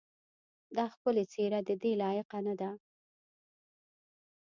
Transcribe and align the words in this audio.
دا 0.75 0.85
ښکلې 0.93 1.23
څېره 1.31 1.59
ددې 1.69 1.91
لایقه 2.01 2.39
نه 2.45 2.53
ده. 2.59 2.71